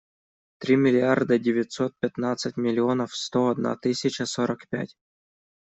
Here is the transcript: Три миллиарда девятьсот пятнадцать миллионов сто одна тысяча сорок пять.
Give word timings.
Три 0.57 0.77
миллиарда 0.77 1.37
девятьсот 1.37 1.93
пятнадцать 1.99 2.57
миллионов 2.57 3.15
сто 3.15 3.49
одна 3.49 3.75
тысяча 3.75 4.25
сорок 4.25 4.67
пять. 4.67 4.97